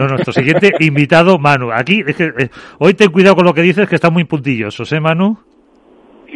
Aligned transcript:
No, 0.00 0.08
nuestro 0.08 0.32
siguiente 0.32 0.72
invitado, 0.80 1.38
Manu. 1.38 1.70
Aquí, 1.72 2.02
es 2.06 2.16
que 2.16 2.24
eh, 2.24 2.48
hoy 2.78 2.94
ten 2.94 3.12
cuidado 3.12 3.36
con 3.36 3.44
lo 3.44 3.52
que 3.52 3.60
dices, 3.60 3.86
que 3.86 3.96
está 3.96 4.08
muy 4.08 4.24
puntillosos, 4.24 4.90
¿eh, 4.92 4.98
Manu? 4.98 5.36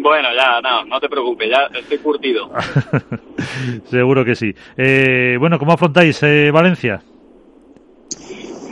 Bueno, 0.00 0.28
ya, 0.36 0.60
no, 0.60 0.84
no 0.84 1.00
te 1.00 1.08
preocupes, 1.08 1.48
ya 1.48 1.70
estoy 1.78 1.96
curtido. 1.96 2.50
Seguro 3.84 4.22
que 4.22 4.34
sí. 4.34 4.54
Eh, 4.76 5.38
bueno, 5.40 5.58
¿cómo 5.58 5.72
afrontáis 5.72 6.22
eh, 6.24 6.50
Valencia? 6.50 7.00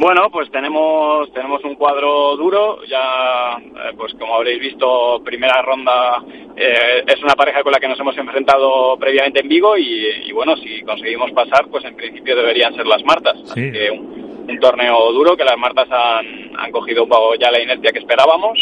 Bueno, 0.03 0.31
pues 0.31 0.51
tenemos 0.51 1.33
tenemos 1.33 1.63
un 1.65 1.77
cuadro 1.77 2.37
duro. 2.37 2.85
Ya, 2.85 3.57
eh, 3.57 3.95
pues 3.97 4.13
como 4.15 4.35
habréis 4.35 4.61
visto, 4.61 5.23
primera 5.25 5.63
ronda 5.63 6.23
eh, 6.57 7.05
es 7.07 7.23
una 7.23 7.35
pareja 7.35 7.63
con 7.63 7.71
la 7.73 7.79
que 7.79 7.87
nos 7.87 8.01
hemos 8.01 8.19
enfrentado 8.19 8.97
previamente 8.99 9.41
en 9.41 9.49
Vigo 9.49 9.77
y, 9.79 10.33
bueno, 10.33 10.57
si 10.57 10.83
conseguimos 10.83 11.31
pasar, 11.31 11.69
pues 11.71 11.85
en 11.85 11.95
principio 11.95 12.35
deberían 12.35 12.75
ser 12.75 12.87
las 12.87 13.05
Martas. 13.05 13.37
Así 13.45 13.71
que 13.71 13.91
un, 13.91 14.22
un, 14.49 14.59
torneo 14.61 15.13
duro 15.13 15.37
que 15.37 15.45
las 15.45 15.57
Martas 15.59 15.89
han, 15.91 16.57
han 16.57 16.71
cogido 16.71 17.05
un 17.05 17.09
poco 17.09 17.35
ya 17.35 17.51
la 17.51 17.63
inercia 17.63 17.93
que 17.93 17.99
esperábamos. 17.99 18.59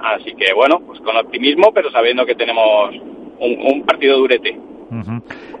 Así 0.00 0.34
que 0.34 0.52
bueno, 0.54 0.80
pues 0.84 1.00
con 1.00 1.16
optimismo, 1.16 1.72
pero 1.72 1.90
sabiendo 1.90 2.26
que 2.26 2.34
tenemos 2.34 2.94
un, 3.38 3.84
partido 3.86 4.18
durete. 4.18 4.58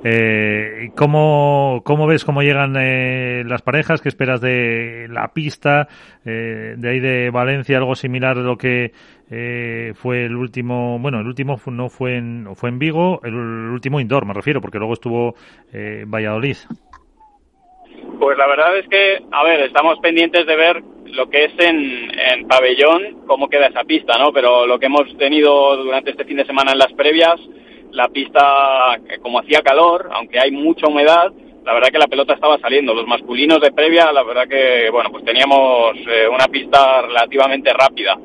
eh, 0.04 0.90
¿cómo, 0.96 1.80
¿Cómo 1.84 2.06
ves 2.06 2.24
cómo 2.24 2.42
llegan 2.42 2.76
eh, 2.76 3.44
las 3.46 3.62
parejas? 3.62 4.00
¿Qué 4.00 4.08
esperas 4.08 4.40
de 4.40 5.06
la 5.10 5.28
pista? 5.28 5.88
Eh, 6.24 6.74
de 6.76 6.88
ahí 6.90 7.00
de 7.00 7.30
Valencia, 7.30 7.78
algo 7.78 7.94
similar 7.94 8.36
a 8.38 8.42
lo 8.42 8.56
que 8.56 8.92
eh, 9.34 9.92
fue 9.94 10.26
el 10.26 10.36
último, 10.36 10.98
bueno, 10.98 11.20
el 11.20 11.26
último 11.26 11.58
no 11.66 11.88
fue 11.88 12.18
en, 12.18 12.48
fue 12.54 12.68
en 12.68 12.78
Vigo, 12.78 13.20
el, 13.24 13.34
último 13.34 13.98
indoor 13.98 14.26
me 14.26 14.34
refiero, 14.34 14.60
porque 14.60 14.78
luego 14.78 14.92
estuvo 14.92 15.34
eh, 15.72 16.04
Valladolid. 16.06 16.56
Pues 18.22 18.38
la 18.38 18.46
verdad 18.46 18.78
es 18.78 18.86
que, 18.86 19.20
a 19.32 19.42
ver, 19.42 19.62
estamos 19.62 19.98
pendientes 19.98 20.46
de 20.46 20.54
ver 20.54 20.80
lo 21.06 21.28
que 21.28 21.46
es 21.46 21.52
en, 21.58 22.08
en 22.16 22.46
pabellón, 22.46 23.26
cómo 23.26 23.48
queda 23.48 23.66
esa 23.66 23.82
pista, 23.82 24.16
¿no? 24.16 24.32
Pero 24.32 24.64
lo 24.64 24.78
que 24.78 24.86
hemos 24.86 25.12
tenido 25.18 25.76
durante 25.78 26.12
este 26.12 26.24
fin 26.24 26.36
de 26.36 26.46
semana 26.46 26.70
en 26.70 26.78
las 26.78 26.92
previas, 26.92 27.34
la 27.90 28.06
pista, 28.10 28.96
como 29.22 29.40
hacía 29.40 29.60
calor, 29.62 30.08
aunque 30.12 30.38
hay 30.38 30.52
mucha 30.52 30.86
humedad, 30.86 31.32
la 31.64 31.74
verdad 31.74 31.88
que 31.88 31.98
la 31.98 32.06
pelota 32.06 32.34
estaba 32.34 32.60
saliendo. 32.60 32.94
Los 32.94 33.08
masculinos 33.08 33.60
de 33.60 33.72
previa, 33.72 34.12
la 34.12 34.22
verdad 34.22 34.46
que, 34.46 34.88
bueno, 34.92 35.10
pues 35.10 35.24
teníamos 35.24 35.96
eh, 36.06 36.28
una 36.28 36.46
pista 36.46 37.02
relativamente 37.02 37.72
rápida. 37.72 38.16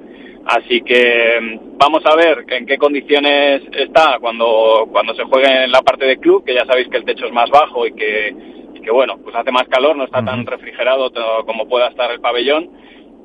Así 0.45 0.81
que 0.81 1.39
vamos 1.79 2.05
a 2.05 2.15
ver 2.15 2.45
en 2.49 2.67
qué 2.67 2.77
condiciones 2.77 3.63
está 3.75 4.19
cuando, 4.21 4.87
cuando 4.91 5.15
se 5.15 5.23
juegue 5.23 5.63
en 5.63 5.71
la 5.71 5.81
parte 5.81 6.05
de 6.05 6.17
club, 6.17 6.45
que 6.45 6.53
ya 6.53 6.67
sabéis 6.67 6.87
que 6.87 6.97
el 6.97 7.03
techo 7.03 7.25
es 7.25 7.33
más 7.33 7.49
bajo 7.49 7.87
y 7.87 7.93
que, 7.93 8.35
que 8.81 8.91
bueno, 8.91 9.17
pues 9.23 9.35
hace 9.35 9.51
más 9.51 9.67
calor, 9.67 9.95
no 9.95 10.05
está 10.05 10.23
tan 10.23 10.45
refrigerado 10.45 11.11
como 11.45 11.67
pueda 11.67 11.87
estar 11.87 12.11
el 12.11 12.19
pabellón. 12.19 12.69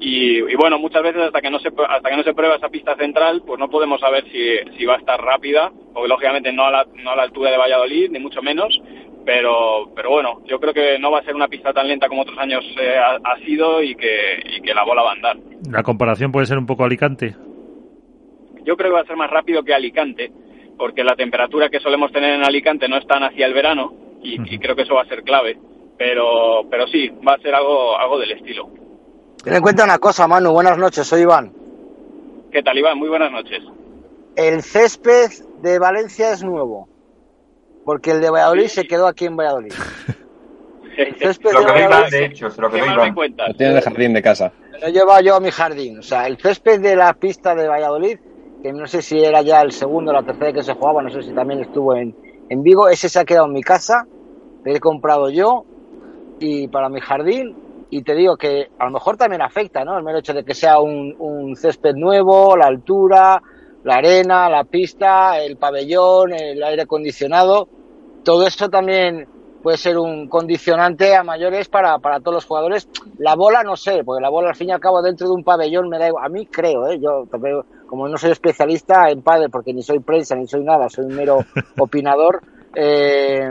Y, 0.01 0.39
y, 0.39 0.57
bueno, 0.57 0.81
muchas 0.81 1.03
veces 1.03 1.23
hasta 1.23 1.41
que 1.41 1.51
no 1.51 1.61
se 1.61 1.69
hasta 1.69 2.11
que 2.11 2.17
no 2.17 2.25
se 2.25 2.35
prueba 2.35 2.57
esa 2.57 2.69
pista 2.69 2.97
central, 2.97 3.43
pues 3.47 3.61
no 3.61 3.71
podemos 3.71 4.01
saber 4.01 4.25
si, 4.33 4.77
si 4.77 4.85
va 4.85 4.95
a 4.95 4.99
estar 4.99 5.21
rápida, 5.21 5.71
porque 5.95 6.09
lógicamente 6.09 6.53
no 6.53 6.65
a 6.65 6.73
la, 6.73 6.87
no 6.97 7.11
a 7.11 7.17
la 7.17 7.23
altura 7.23 7.53
de 7.53 7.57
Valladolid, 7.57 8.11
ni 8.11 8.19
mucho 8.19 8.43
menos, 8.43 8.83
pero 9.25 9.93
pero 9.95 10.11
bueno, 10.11 10.43
yo 10.47 10.59
creo 10.59 10.75
que 10.75 10.99
no 10.99 11.13
va 11.13 11.21
a 11.21 11.25
ser 11.25 11.37
una 11.37 11.47
pista 11.47 11.73
tan 11.73 11.87
lenta 11.87 12.09
como 12.09 12.23
otros 12.23 12.37
años 12.39 12.65
eh, 12.81 12.97
ha, 12.99 13.21
ha, 13.23 13.39
sido 13.45 13.81
y 13.81 13.95
que, 13.95 14.43
y 14.57 14.61
que 14.61 14.75
la 14.75 14.83
bola 14.83 15.03
va 15.03 15.11
a 15.11 15.15
andar. 15.15 15.37
¿La 15.71 15.85
comparación 15.85 16.33
puede 16.33 16.47
ser 16.47 16.59
un 16.59 16.67
poco 16.67 16.85
Alicante? 16.85 17.37
Yo 18.65 18.77
creo 18.77 18.91
que 18.91 18.97
va 18.97 19.01
a 19.03 19.07
ser 19.07 19.17
más 19.17 19.31
rápido 19.31 19.63
que 19.63 19.73
Alicante, 19.73 20.33
porque 20.77 21.05
la 21.05 21.15
temperatura 21.15 21.69
que 21.69 21.79
solemos 21.79 22.11
tener 22.11 22.35
en 22.35 22.45
Alicante 22.45 22.89
no 22.89 22.97
es 22.97 23.07
tan 23.07 23.23
hacia 23.23 23.47
el 23.47 23.55
verano, 23.55 24.02
y, 24.23 24.39
uh 24.39 24.43
-huh. 24.43 24.53
y 24.53 24.59
creo 24.59 24.77
que 24.77 24.83
eso 24.83 24.95
va 24.95 25.03
a 25.03 25.07
ser 25.07 25.23
clave, 25.23 25.59
pero 25.99 26.63
pero 26.71 26.87
sí, 26.87 27.11
va 27.27 27.35
a 27.35 27.39
ser 27.39 27.55
algo, 27.55 27.99
algo 27.99 28.19
del 28.19 28.33
estilo. 28.33 28.69
Ten 29.43 29.55
en 29.55 29.63
cuenta 29.63 29.85
una 29.85 29.99
cosa, 29.99 30.29
Manu. 30.29 30.53
Buenas 30.53 30.79
noches, 30.79 31.07
soy 31.07 31.23
Iván. 31.23 31.53
¿Qué 32.53 32.63
tal, 32.63 32.79
Iván? 32.79 32.99
Muy 32.99 33.09
buenas 33.09 33.33
noches. 33.33 33.63
El 34.37 34.63
césped 34.63 35.31
de 35.63 35.79
Valencia 35.79 36.33
es 36.33 36.43
nuevo, 36.43 36.89
porque 37.85 38.13
el 38.13 38.21
de 38.21 38.31
Valladolid 38.31 38.67
se 38.67 38.85
quedó 38.85 39.07
aquí 39.07 39.27
en 39.27 39.37
Valladolid. 39.37 39.73
El 40.95 41.17
césped 41.17 41.53
lo 41.53 41.61
de 41.61 41.67
Valladolid... 41.67 42.11
de 42.11 42.25
hecho, 42.27 42.51
se 42.51 42.61
lo 42.61 42.71
que. 42.71 42.79
Lo 42.79 43.55
tiene 43.57 43.73
en 43.73 43.77
el 43.79 43.81
jardín 43.81 44.13
de 44.13 44.21
casa. 44.21 44.53
Lo 44.79 44.89
he 44.89 44.93
llevado 44.93 45.23
yo 45.23 45.37
a 45.37 45.41
mi 45.41 45.51
jardín. 45.51 46.01
O 46.01 46.03
sea, 46.03 46.27
el 46.27 46.37
césped 46.37 46.81
de 46.81 46.97
la 46.97 47.15
pista 47.15 47.55
de 47.55 47.67
Valladolid, 47.67 48.19
que 48.63 48.73
no 48.75 48.87
sé 48.87 49.01
si 49.01 49.19
era 49.19 49.41
ya 49.41 49.63
el 49.63 49.73
segundo 49.73 50.11
o 50.11 50.15
la 50.15 50.23
tercera 50.23 50.53
que 50.53 50.63
se 50.63 50.75
jugaba, 50.75 51.03
no 51.03 51.09
sé 51.09 51.23
si 51.23 51.33
también 51.33 51.61
estuvo 51.61 51.97
en, 51.97 52.15
en 52.53 52.63
Vigo, 52.63 52.91
ese 52.91 53.09
se 53.09 53.19
ha 53.19 53.25
quedado 53.25 53.47
en 53.47 53.55
mi 53.55 53.63
casa, 53.63 54.07
lo 54.63 54.75
he 54.75 54.79
comprado 54.79 55.31
yo, 55.31 55.65
y 56.39 56.69
para 56.69 56.91
mi 56.91 57.01
jardín, 57.01 57.57
y 57.89 58.03
te 58.03 58.15
digo 58.15 58.37
que 58.37 58.69
a 58.79 58.85
lo 58.85 58.91
mejor 58.91 59.17
también 59.17 59.41
afecta, 59.41 59.87
¿no? 59.87 59.97
El 59.97 60.05
mero 60.05 60.19
hecho 60.19 60.35
de 60.35 60.45
que 60.45 60.53
sea 60.53 60.79
un, 60.79 61.57
césped 61.57 61.95
nuevo, 61.95 62.55
la 62.55 62.67
altura, 62.67 63.43
la 63.85 63.95
arena, 63.95 64.51
la 64.51 64.65
pista, 64.65 65.41
el 65.41 65.57
pabellón, 65.57 66.35
el 66.35 66.63
aire 66.63 66.83
acondicionado, 66.83 67.69
todo 68.23 68.47
eso 68.47 68.69
también 68.69 69.27
puede 69.63 69.79
ser 69.79 69.97
un 69.97 70.29
condicionante 70.29 71.17
a 71.17 71.23
mayores 71.23 71.71
para, 71.71 72.01
para 72.01 72.21
todos 72.21 72.35
los 72.35 72.45
jugadores. 72.45 72.87
La 73.17 73.35
bola 73.35 73.63
no 73.63 73.77
sé, 73.77 74.05
porque 74.05 74.21
la 74.21 74.29
bola 74.29 74.51
al 74.51 74.57
fin 74.57 74.69
y 74.69 74.73
al 74.73 74.81
cabo 74.81 75.01
dentro 75.01 75.27
de 75.27 75.33
un 75.33 75.43
pabellón 75.43 75.89
me 75.89 75.99
da 75.99 76.09
igual. 76.09 76.27
A 76.27 76.29
mí 76.29 76.45
creo, 76.47 76.87
¿eh? 76.89 77.01
Yo 77.01 77.25
como 77.93 78.09
no 78.09 78.17
soy 78.17 78.31
especialista 78.31 79.11
en 79.11 79.21
pádel, 79.21 79.51
porque 79.51 79.75
ni 79.75 79.83
soy 79.83 79.99
prensa 79.99 80.35
ni 80.35 80.47
soy 80.47 80.65
nada, 80.65 80.89
soy 80.89 81.05
un 81.05 81.15
mero 81.15 81.41
opinador, 81.79 82.41
eh, 82.75 83.51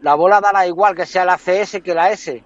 la 0.00 0.14
bola 0.14 0.40
dará 0.40 0.66
igual 0.66 0.96
que 0.96 1.04
sea 1.04 1.26
la 1.26 1.36
CS 1.36 1.82
que 1.84 1.92
la 1.92 2.10
S 2.10 2.42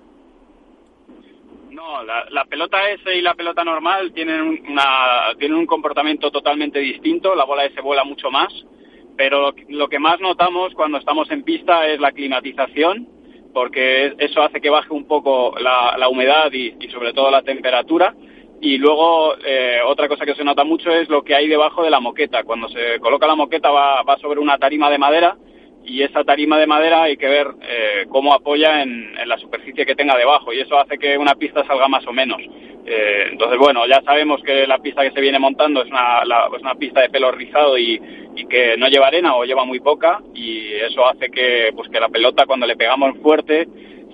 no, 1.71 2.03
la, 2.03 2.25
la, 2.31 2.45
pelota 2.47 2.91
S 2.91 3.15
y 3.15 3.21
la 3.21 3.35
pelota 3.35 3.63
normal 3.63 4.13
tienen, 4.13 4.41
una, 4.69 5.37
tienen 5.39 5.57
un 5.57 5.67
comportamiento 5.67 6.33
totalmente 6.33 6.81
distinto. 6.81 7.37
La 7.37 7.45
bola 7.45 7.65
S 7.65 7.81
vuela 7.81 8.03
mucho 8.03 8.33
más, 8.33 8.53
pero 9.17 9.55
lo 9.69 9.87
que 9.87 10.01
más 10.01 10.19
notamos 10.19 10.75
cuando 10.75 10.99
estamos 10.99 11.31
en 11.31 11.45
pista 11.45 11.87
es 11.87 12.01
la 12.01 12.11
climatización, 12.11 13.07
porque 13.53 14.15
eso 14.19 14.43
hace 14.43 14.61
que 14.61 14.69
baje 14.69 14.93
un 14.93 15.07
poco 15.07 15.55
la, 15.61 15.97
la 15.97 16.09
humedad 16.09 16.51
y, 16.53 16.75
y, 16.81 16.89
sobre 16.91 17.13
todo 17.13 17.31
la 17.31 17.43
temperatura. 17.43 18.17
Y 18.65 18.79
luego 18.79 19.35
eh, 19.45 19.81
otra 19.85 20.09
cosa 20.09 20.25
que 20.25 20.35
se 20.35 20.43
nota 20.43 20.65
mucho 20.65 20.91
es 20.91 21.07
lo 21.11 21.23
que 21.23 21.35
hay 21.35 21.49
debajo 21.49 21.83
de 21.83 21.91
la 21.91 22.01
moqueta. 22.01 22.45
Cuando 22.45 22.67
se 22.71 22.99
coloca 22.99 23.27
la 23.27 23.35
moqueta 23.35 23.71
va, 23.71 24.03
va 24.03 24.17
sobre 24.17 24.41
una 24.41 24.57
tarima 24.57 24.89
de 24.89 24.97
madera 24.97 25.37
y 25.85 26.01
esa 26.01 26.25
tarima 26.25 26.59
de 26.59 26.67
madera 26.67 27.03
hay 27.03 27.19
que 27.19 27.29
ver 27.29 27.49
eh, 27.61 28.07
cómo 28.09 28.33
apoya 28.33 28.81
en, 28.81 29.13
la 29.27 29.37
superficie 29.37 29.85
que 29.85 29.95
tenga 29.95 30.17
debajo 30.17 30.51
y 30.51 30.61
eso 30.61 30.79
hace 30.79 30.97
que 30.97 31.19
una 31.19 31.35
pista 31.35 31.63
salga 31.67 31.89
más 31.89 32.07
o 32.07 32.13
menos. 32.15 32.41
Eh, 32.87 33.29
entonces, 33.33 33.59
bueno, 33.59 33.87
ya 33.87 34.01
sabemos 34.01 34.41
que 34.43 34.67
la 34.67 34.79
pista 34.79 35.03
que 35.03 35.11
se 35.11 35.21
viene 35.21 35.39
montando 35.39 35.83
es 35.83 35.91
una, 35.91 36.25
la, 36.25 36.49
es 36.57 36.63
una 36.63 36.75
pista 36.75 37.03
de 37.03 37.11
pelo 37.11 37.33
rizado 37.33 37.77
y, 37.77 38.01
y, 38.35 38.47
que 38.47 38.79
no 38.79 38.89
lleva 38.89 39.09
arena 39.09 39.37
o 39.37 39.45
lleva 39.45 39.67
muy 39.67 39.81
poca 39.81 40.23
y 40.35 40.73
eso 40.73 41.07
hace 41.07 41.29
que, 41.29 41.71
pues, 41.77 41.91
que 41.91 42.01
la 42.01 42.09
pelota 42.09 42.47
cuando 42.47 42.67
le 42.67 42.77
pegamos 42.77 43.19
fuerte 43.19 43.69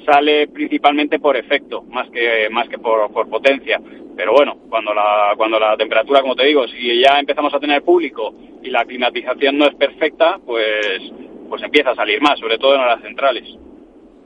sale 0.04 0.48
principalmente 0.48 1.18
por 1.18 1.36
efecto, 1.36 1.82
más 1.82 2.08
que, 2.10 2.48
más 2.50 2.68
que 2.68 2.78
por, 2.78 3.12
por 3.12 3.28
potencia. 3.28 3.80
Pero 4.16 4.32
bueno, 4.32 4.56
cuando 4.68 4.92
la, 4.92 5.34
cuando 5.36 5.58
la 5.58 5.76
temperatura, 5.76 6.20
como 6.20 6.36
te 6.36 6.44
digo, 6.44 6.66
si 6.68 7.00
ya 7.00 7.18
empezamos 7.18 7.54
a 7.54 7.60
tener 7.60 7.82
público 7.82 8.34
y 8.62 8.70
la 8.70 8.84
climatización 8.84 9.58
no 9.58 9.66
es 9.66 9.74
perfecta, 9.74 10.38
pues 10.44 11.12
pues 11.48 11.62
empieza 11.64 11.90
a 11.90 11.96
salir 11.96 12.22
más, 12.22 12.38
sobre 12.38 12.58
todo 12.58 12.76
en 12.76 12.80
horas 12.80 13.02
centrales. 13.02 13.44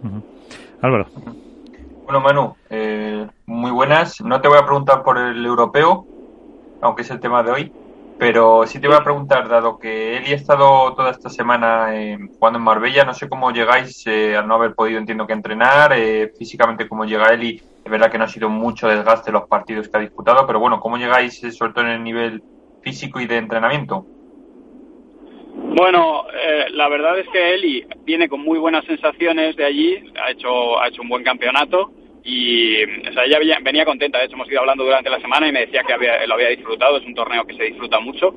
Uh 0.03 0.07
-huh. 0.07 0.23
Álvaro. 0.83 1.07
Bueno, 2.05 2.21
Manu, 2.21 2.55
eh, 2.69 3.27
muy 3.47 3.71
buenas. 3.71 4.21
No 4.21 4.43
te 4.43 4.49
voy 4.49 4.59
a 4.59 4.67
preguntar 4.67 5.03
por 5.03 5.17
el 5.17 5.45
europeo, 5.45 6.07
aunque 6.83 7.01
es 7.01 7.11
el 7.11 7.21
tema 7.21 7.43
de 7.43 7.51
hoy, 7.51 7.73
pero 8.19 8.67
sí 8.67 8.81
te 8.81 8.87
voy 8.87 8.97
a 8.97 9.05
preguntar, 9.05 9.49
dado 9.49 9.79
que 9.79 10.17
Eli 10.17 10.33
ha 10.33 10.37
estado 10.37 10.95
toda 10.95 11.11
esta 11.11 11.29
semana 11.29 11.95
eh, 11.95 12.17
jugando 12.39 12.59
en 12.59 12.65
Marbella, 12.65 13.05
no 13.05 13.15
sé 13.15 13.29
cómo 13.29 13.51
llegáis 13.51 14.07
eh, 14.07 14.37
al 14.37 14.47
no 14.47 14.55
haber 14.55 14.75
podido, 14.75 14.99
entiendo 14.99 15.27
que 15.27 15.33
entrenar, 15.33 15.93
eh, 15.95 16.33
físicamente 16.39 16.89
cómo 16.89 17.05
llega 17.05 17.33
Eli, 17.33 17.61
es 17.85 17.91
verdad 17.91 18.11
que 18.11 18.19
no 18.19 18.25
ha 18.25 18.29
sido 18.29 18.49
mucho 18.49 18.89
desgaste 18.89 19.33
los 19.33 19.49
partidos 19.49 19.89
que 19.89 19.97
ha 19.97 20.01
disputado, 20.01 20.47
pero 20.47 20.61
bueno, 20.61 20.81
¿cómo 20.81 20.97
llegáis, 20.97 21.41
sobre 21.57 21.73
todo 21.73 21.85
en 21.85 21.91
el 21.91 22.05
nivel 22.05 22.43
físico 22.83 23.21
y 23.21 23.27
de 23.27 23.37
entrenamiento? 23.37 24.07
Bueno, 25.77 26.25
eh, 26.33 26.67
la 26.71 26.89
verdad 26.89 27.19
es 27.19 27.27
que 27.29 27.55
Eli 27.55 27.87
viene 28.05 28.29
con 28.29 28.41
muy 28.41 28.59
buenas 28.59 28.85
sensaciones 28.85 29.57
de 29.57 29.65
allí, 29.65 30.13
ha 30.25 30.31
hecho, 30.31 30.81
ha 30.81 30.89
hecho 30.89 31.03
un 31.03 31.09
buen 31.09 31.25
campeonato 31.25 31.91
y 32.25 32.83
o 32.83 33.13
sea, 33.13 33.25
ella 33.25 33.39
venía, 33.63 33.85
contenta, 33.85 34.19
de 34.19 34.25
hecho 34.25 34.35
hemos 34.35 34.51
ido 34.51 34.61
hablando 34.61 34.85
durante 34.85 35.11
la 35.11 35.21
semana 35.21 35.47
y 35.47 35.53
me 35.53 35.61
decía 35.61 35.83
que 35.87 35.93
había, 35.93 36.27
lo 36.27 36.35
había 36.35 36.49
disfrutado, 36.49 36.97
es 36.97 37.05
un 37.05 37.15
torneo 37.15 37.45
que 37.47 37.55
se 37.55 37.65
disfruta 37.65 38.01
mucho. 38.01 38.35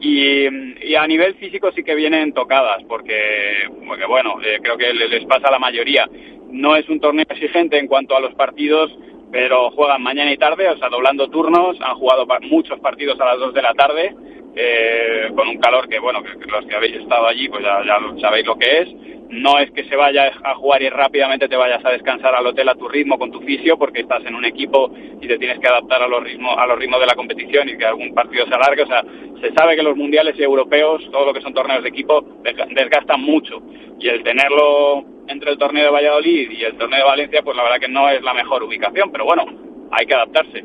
Y, 0.00 0.46
y 0.84 0.94
a 0.94 1.06
nivel 1.06 1.34
físico 1.36 1.70
sí 1.72 1.82
que 1.82 1.94
vienen 1.94 2.32
tocadas 2.32 2.82
porque, 2.88 3.68
porque 3.86 4.06
bueno, 4.06 4.36
eh, 4.44 4.58
creo 4.62 4.76
que 4.76 4.92
les 4.92 5.24
pasa 5.26 5.48
a 5.48 5.52
la 5.52 5.58
mayoría. 5.58 6.08
No 6.50 6.76
es 6.76 6.88
un 6.88 7.00
torneo 7.00 7.26
exigente 7.28 7.78
en 7.78 7.86
cuanto 7.86 8.16
a 8.16 8.20
los 8.20 8.34
partidos, 8.34 8.96
pero 9.30 9.70
juegan 9.70 10.02
mañana 10.02 10.32
y 10.32 10.36
tarde, 10.36 10.68
o 10.68 10.76
sea, 10.76 10.88
doblando 10.88 11.28
turnos, 11.28 11.80
han 11.80 11.94
jugado 11.96 12.26
muchos 12.42 12.80
partidos 12.80 13.20
a 13.20 13.26
las 13.26 13.38
2 13.38 13.54
de 13.54 13.62
la 13.62 13.74
tarde, 13.74 14.14
eh, 14.60 15.30
con 15.36 15.46
un 15.46 15.58
calor 15.58 15.88
que, 15.88 16.00
bueno, 16.00 16.20
que, 16.20 16.50
los 16.50 16.66
que 16.66 16.74
habéis 16.74 16.96
estado 16.96 17.28
allí, 17.28 17.48
pues 17.48 17.62
ya, 17.62 17.80
ya 17.86 18.20
sabéis 18.20 18.44
lo 18.44 18.58
que 18.58 18.80
es. 18.80 18.88
No 19.30 19.58
es 19.58 19.70
que 19.70 19.84
se 19.84 19.94
vaya 19.94 20.32
a 20.42 20.54
jugar 20.56 20.82
y 20.82 20.88
rápidamente 20.88 21.48
te 21.48 21.56
vayas 21.56 21.84
a 21.84 21.90
descansar 21.90 22.34
al 22.34 22.46
hotel 22.46 22.68
a 22.68 22.74
tu 22.74 22.88
ritmo 22.88 23.18
con 23.18 23.30
tu 23.30 23.40
fisio, 23.42 23.78
porque 23.78 24.00
estás 24.00 24.24
en 24.24 24.34
un 24.34 24.44
equipo 24.44 24.90
y 25.20 25.28
te 25.28 25.38
tienes 25.38 25.60
que 25.60 25.68
adaptar 25.68 26.02
a 26.02 26.08
los 26.08 26.24
ritmos, 26.24 26.56
a 26.58 26.66
los 26.66 26.76
ritmos 26.76 26.98
de 26.98 27.06
la 27.06 27.14
competición 27.14 27.68
y 27.68 27.76
que 27.76 27.84
algún 27.84 28.12
partido 28.14 28.46
se 28.46 28.54
alargue. 28.54 28.82
O 28.82 28.86
sea, 28.86 29.04
se 29.40 29.52
sabe 29.52 29.76
que 29.76 29.82
los 29.84 29.96
mundiales 29.96 30.34
y 30.36 30.42
europeos, 30.42 31.08
todo 31.12 31.26
lo 31.26 31.32
que 31.32 31.42
son 31.42 31.54
torneos 31.54 31.84
de 31.84 31.90
equipo, 31.90 32.24
desgastan 32.42 33.20
mucho. 33.20 33.62
Y 34.00 34.08
el 34.08 34.24
tenerlo 34.24 35.04
entre 35.28 35.52
el 35.52 35.58
torneo 35.58 35.84
de 35.84 35.90
Valladolid 35.90 36.50
y 36.50 36.64
el 36.64 36.76
torneo 36.76 36.98
de 36.98 37.04
Valencia, 37.04 37.42
pues 37.42 37.56
la 37.56 37.62
verdad 37.62 37.78
que 37.78 37.88
no 37.88 38.08
es 38.08 38.22
la 38.22 38.34
mejor 38.34 38.64
ubicación, 38.64 39.12
pero 39.12 39.24
bueno, 39.24 39.44
hay 39.92 40.04
que 40.04 40.14
adaptarse. 40.14 40.64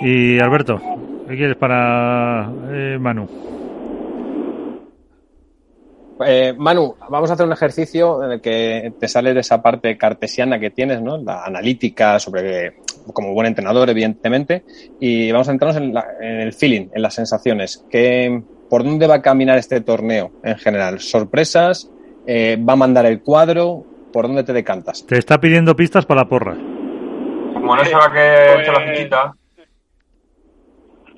Y 0.00 0.38
Alberto, 0.38 0.80
¿qué 1.28 1.36
quieres 1.36 1.56
para 1.56 2.50
eh, 2.70 2.98
Manu? 2.98 3.28
Eh, 6.26 6.52
Manu, 6.56 6.96
vamos 7.08 7.30
a 7.30 7.34
hacer 7.34 7.46
un 7.46 7.52
ejercicio 7.52 8.24
en 8.24 8.32
el 8.32 8.40
que 8.40 8.92
te 8.98 9.06
sale 9.06 9.34
de 9.34 9.40
esa 9.40 9.62
parte 9.62 9.96
cartesiana 9.96 10.58
que 10.58 10.70
tienes, 10.70 11.00
¿no? 11.00 11.16
La 11.18 11.44
analítica 11.44 12.18
sobre, 12.18 12.78
como 13.12 13.32
buen 13.34 13.46
entrenador, 13.46 13.88
evidentemente, 13.88 14.64
y 14.98 15.30
vamos 15.30 15.48
a 15.48 15.52
centrarnos 15.52 15.80
en, 15.80 15.96
en 16.20 16.40
el 16.40 16.52
feeling, 16.52 16.88
en 16.92 17.02
las 17.02 17.14
sensaciones. 17.14 17.84
¿Qué, 17.88 18.42
¿Por 18.68 18.84
dónde 18.84 19.06
va 19.06 19.16
a 19.16 19.22
caminar 19.22 19.58
este 19.58 19.80
torneo 19.80 20.32
en 20.42 20.56
general? 20.56 20.98
¿Sorpresas? 20.98 21.90
Eh, 22.26 22.58
va 22.68 22.72
a 22.74 22.76
mandar 22.76 23.06
el 23.06 23.22
cuadro, 23.22 23.84
¿por 24.12 24.26
dónde 24.26 24.42
te 24.44 24.52
decantas? 24.52 25.06
Te 25.06 25.18
está 25.18 25.40
pidiendo 25.40 25.74
pistas 25.76 26.04
para 26.04 26.22
la 26.22 26.28
porra. 26.28 26.54
Como 26.54 27.76
no 27.76 27.84
se 27.84 27.94
va 27.94 28.06
a 28.06 28.12
que 28.12 28.70
la 28.70 28.92
fichita. 28.92 29.37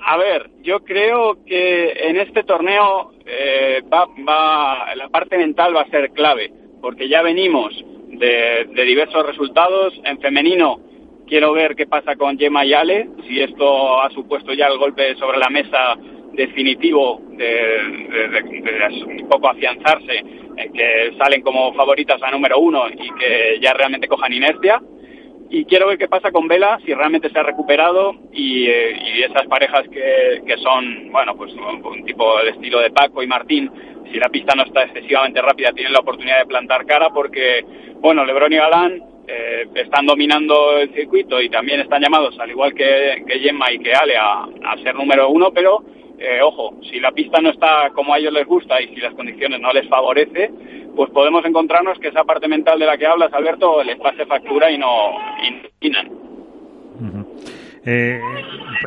A 0.03 0.17
ver, 0.17 0.49
yo 0.61 0.83
creo 0.83 1.43
que 1.45 1.91
en 1.91 2.17
este 2.17 2.43
torneo 2.43 3.11
eh, 3.25 3.81
va, 3.91 4.07
va, 4.27 4.95
la 4.95 5.09
parte 5.09 5.37
mental 5.37 5.75
va 5.75 5.81
a 5.81 5.89
ser 5.89 6.11
clave, 6.11 6.51
porque 6.81 7.07
ya 7.07 7.21
venimos 7.21 7.73
de, 8.07 8.67
de, 8.73 8.83
diversos 8.83 9.25
resultados. 9.25 9.93
En 10.03 10.19
femenino 10.19 10.79
quiero 11.27 11.53
ver 11.53 11.75
qué 11.75 11.85
pasa 11.85 12.15
con 12.15 12.37
Gemma 12.37 12.65
y 12.65 12.73
Ale, 12.73 13.09
si 13.27 13.41
esto 13.41 14.01
ha 14.01 14.09
supuesto 14.09 14.53
ya 14.53 14.67
el 14.67 14.79
golpe 14.79 15.15
sobre 15.15 15.37
la 15.37 15.49
mesa 15.49 15.95
definitivo 16.33 17.21
de, 17.31 17.45
de, 17.47 19.03
un 19.05 19.29
poco 19.29 19.49
afianzarse 19.49 20.23
que 20.73 21.13
salen 21.17 21.41
como 21.41 21.73
favoritas 21.73 22.21
a 22.21 22.31
número 22.31 22.59
uno 22.59 22.87
y 22.89 23.09
que 23.19 23.59
ya 23.61 23.73
realmente 23.73 24.07
cojan 24.07 24.33
inercia. 24.33 24.81
Y 25.53 25.65
quiero 25.65 25.87
ver 25.87 25.97
qué 25.97 26.07
pasa 26.07 26.31
con 26.31 26.47
Vela, 26.47 26.79
si 26.85 26.93
realmente 26.93 27.29
se 27.29 27.37
ha 27.37 27.43
recuperado 27.43 28.13
y, 28.31 28.67
eh, 28.67 29.25
esas 29.25 29.45
parejas 29.47 29.83
que, 29.89 30.41
que, 30.47 30.57
son, 30.57 31.11
bueno, 31.11 31.35
pues 31.35 31.53
un, 31.53 32.05
tipo 32.05 32.37
del 32.37 32.47
estilo 32.47 32.79
de 32.79 32.89
Paco 32.89 33.21
y 33.21 33.27
Martín, 33.27 33.69
si 34.09 34.17
la 34.17 34.29
pista 34.29 34.55
no 34.55 34.63
está 34.63 34.83
excesivamente 34.83 35.41
rápida, 35.41 35.73
tienen 35.73 35.91
la 35.91 35.99
oportunidad 35.99 36.39
de 36.39 36.45
plantar 36.45 36.85
cara 36.85 37.09
porque, 37.09 37.65
bueno, 37.99 38.23
Lebron 38.23 38.53
y 38.53 38.55
Galán 38.55 39.03
eh, 39.27 39.67
están 39.75 40.05
dominando 40.05 40.77
el 40.77 40.93
circuito 40.93 41.41
y 41.41 41.49
también 41.49 41.81
están 41.81 42.01
llamados, 42.01 42.39
al 42.39 42.49
igual 42.49 42.73
que, 42.73 43.21
que 43.27 43.39
Gemma 43.39 43.73
y 43.73 43.79
que 43.79 43.93
Ale, 43.93 44.15
a, 44.15 44.43
a 44.43 44.77
ser 44.81 44.95
número 44.95 45.29
uno, 45.29 45.51
pero 45.51 45.83
eh, 46.21 46.39
ojo, 46.43 46.75
si 46.89 46.99
la 46.99 47.11
pista 47.11 47.41
no 47.41 47.49
está 47.49 47.89
como 47.95 48.13
a 48.13 48.19
ellos 48.19 48.31
les 48.31 48.45
gusta 48.45 48.79
y 48.79 48.89
si 48.89 49.01
las 49.01 49.13
condiciones 49.15 49.59
no 49.59 49.73
les 49.73 49.89
favorece, 49.89 50.51
pues 50.95 51.09
podemos 51.09 51.43
encontrarnos 51.45 51.97
que 51.97 52.09
esa 52.09 52.23
parte 52.23 52.47
mental 52.47 52.77
de 52.77 52.85
la 52.85 52.95
que 52.95 53.07
hablas, 53.07 53.33
Alberto, 53.33 53.83
les 53.83 53.97
pase 53.97 54.25
factura 54.27 54.69
y 54.69 54.77
no. 54.77 54.87
Eh, 57.83 58.19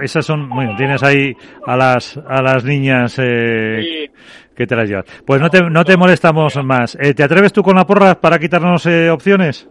esas 0.01 0.25
son, 0.25 0.49
bueno, 0.49 0.77
tienes 0.77 1.03
ahí 1.03 1.33
a 1.67 1.77
las 1.77 2.17
a 2.17 2.41
las 2.41 2.65
niñas 2.65 3.19
eh, 3.21 4.11
que 4.55 4.67
te 4.67 4.77
las 4.77 4.89
llevas. 4.89 5.07
Pues 5.27 5.41
no 5.41 5.51
te, 5.51 5.61
no 5.63 5.85
te 5.85 5.97
molestamos 5.97 6.57
más. 6.65 6.97
¿Te 6.97 7.25
atreves 7.25 7.53
tú 7.53 7.63
con 7.63 7.75
la 7.75 7.85
porra 7.85 8.21
para 8.21 8.39
quitarnos 8.39 8.87
opciones? 9.11 9.69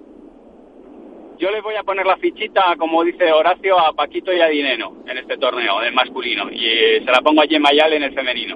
Yo 1.44 1.52
les 1.52 1.62
voy 1.62 1.76
a 1.76 1.84
poner 1.84 2.06
la 2.06 2.16
fichita, 2.16 2.62
como 2.78 3.04
dice 3.04 3.30
Horacio, 3.30 3.78
a 3.78 3.92
Paquito 3.92 4.32
y 4.32 4.40
a 4.40 4.48
Dineno 4.48 4.94
en 5.06 5.18
este 5.18 5.38
torneo, 5.38 5.82
del 5.82 5.94
masculino. 5.94 6.50
Y 6.50 6.66
eh, 6.66 7.02
se 7.04 7.12
la 7.12 7.20
pongo 7.20 7.42
a 7.42 7.46
Gemma 7.46 7.70
Yal 7.74 7.92
en 7.92 8.04
el 8.04 8.14
femenino. 8.14 8.56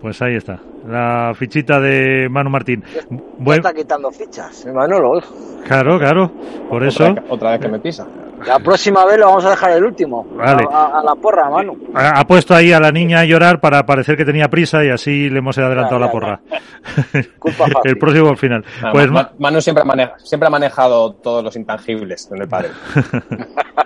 Pues 0.00 0.20
ahí 0.20 0.34
está, 0.34 0.58
la 0.84 1.32
fichita 1.32 1.78
de 1.78 2.28
Manu 2.28 2.50
Martín. 2.50 2.82
Está 3.46 3.72
quitando 3.72 4.10
fichas, 4.10 4.66
Manolo. 4.66 5.22
Claro, 5.64 5.96
claro, 6.00 6.32
por 6.68 6.82
eso. 6.82 7.14
otra 7.28 7.52
vez 7.52 7.60
que 7.60 7.68
me 7.68 7.78
pisa. 7.78 8.04
La 8.46 8.58
próxima 8.58 9.04
vez 9.04 9.18
lo 9.18 9.26
vamos 9.26 9.44
a 9.44 9.50
dejar 9.50 9.72
el 9.72 9.84
último. 9.84 10.26
Vale. 10.34 10.64
A, 10.70 11.02
la 11.04 11.14
porra, 11.14 11.48
Manu. 11.50 11.76
Ha, 11.94 12.24
puesto 12.26 12.54
ahí 12.54 12.72
a 12.72 12.80
la 12.80 12.90
niña 12.90 13.20
a 13.20 13.24
llorar 13.24 13.60
para 13.60 13.84
parecer 13.84 14.16
que 14.16 14.24
tenía 14.24 14.48
prisa 14.48 14.84
y 14.84 14.90
así 14.90 15.28
le 15.30 15.38
hemos 15.38 15.58
adelantado 15.58 15.98
la 15.98 16.10
porra. 16.10 16.40
el 17.84 17.98
próximo 17.98 18.30
al 18.30 18.36
final. 18.36 18.64
pues 18.92 19.08
Manu 19.38 19.60
siempre 19.60 19.84
ha, 19.86 20.18
siempre 20.18 20.46
ha 20.46 20.50
manejado 20.50 21.12
todos 21.14 21.44
los 21.44 21.56
intangibles 21.56 22.28
en 22.32 22.42
el 22.42 22.48
padre. 22.48 22.70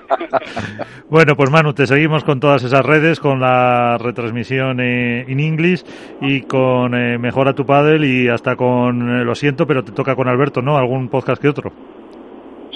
bueno, 1.10 1.34
pues 1.36 1.50
Manu, 1.50 1.72
te 1.72 1.86
seguimos 1.86 2.24
con 2.24 2.40
todas 2.40 2.62
esas 2.62 2.84
redes, 2.84 3.20
con 3.20 3.40
la 3.40 3.98
retransmisión 3.98 4.80
en 4.80 5.40
inglés 5.40 5.84
y 6.20 6.42
con 6.42 6.94
eh, 6.94 7.18
Mejora 7.18 7.54
tu 7.54 7.64
Padel 7.64 8.04
y 8.04 8.28
hasta 8.28 8.56
con, 8.56 9.20
eh, 9.20 9.24
lo 9.24 9.34
siento, 9.34 9.66
pero 9.66 9.84
te 9.84 9.92
toca 9.92 10.14
con 10.14 10.28
Alberto, 10.28 10.62
¿no? 10.62 10.76
Algún 10.76 11.08
podcast 11.08 11.40
que 11.40 11.48
otro. 11.48 11.72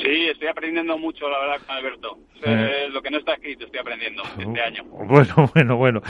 Sí, 0.02 0.28
estoy 0.28 0.48
aprendiendo 0.48 0.96
mucho, 0.98 1.28
la 1.28 1.38
verdad, 1.40 1.56
con 1.66 1.76
Alberto. 1.76 2.18
Eh. 2.42 2.88
Lo 2.90 3.02
que 3.02 3.10
no 3.10 3.18
está 3.18 3.34
escrito, 3.34 3.66
estoy 3.66 3.80
aprendiendo 3.80 4.22
este 4.38 4.60
año. 4.60 4.84
Bueno, 4.84 5.50
bueno, 5.54 5.76
bueno. 5.76 6.02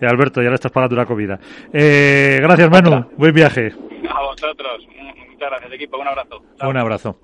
Eh, 0.00 0.06
Alberto, 0.06 0.42
ya 0.42 0.48
le 0.48 0.56
estás 0.56 0.72
pagando 0.72 0.96
la 0.96 1.06
comida. 1.06 1.38
Eh, 1.72 2.38
gracias, 2.40 2.70
Manu. 2.70 3.10
Buen 3.16 3.34
viaje. 3.34 3.72
A 4.08 4.22
vosotros. 4.22 4.86
Muchas 5.30 5.50
gracias, 5.50 5.72
equipo. 5.72 5.98
Un 5.98 6.08
abrazo. 6.08 6.42
Un 6.62 6.76
abrazo. 6.76 7.20